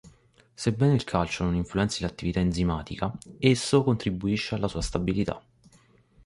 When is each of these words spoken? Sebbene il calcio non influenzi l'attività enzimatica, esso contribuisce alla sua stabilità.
Sebbene 0.55 0.95
il 0.95 1.03
calcio 1.03 1.43
non 1.43 1.53
influenzi 1.53 2.01
l'attività 2.01 2.39
enzimatica, 2.39 3.15
esso 3.37 3.83
contribuisce 3.83 4.55
alla 4.55 4.67
sua 4.67 4.81
stabilità. 4.81 5.39